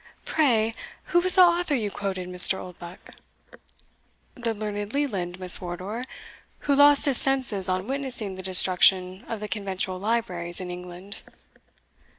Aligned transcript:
"Pray, 0.25 0.73
who 1.13 1.19
was 1.19 1.35
the 1.35 1.43
author 1.43 1.75
you 1.75 1.91
quoted, 1.91 2.27
Mr. 2.27 2.57
Oldbuck?" 2.57 3.11
"The 4.33 4.55
learned 4.55 4.93
Leland, 4.95 5.39
Miss 5.39 5.61
Wardour, 5.61 6.05
who 6.61 6.73
lost 6.75 7.05
his 7.05 7.19
senses 7.19 7.69
on 7.69 7.85
witnessing 7.85 8.33
the 8.33 8.41
destruction 8.41 9.23
of 9.27 9.39
the 9.41 9.47
conventual 9.47 9.99
libraries 9.99 10.59
in 10.59 10.71
England." 10.71 11.17